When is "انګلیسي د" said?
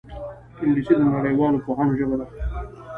0.61-1.01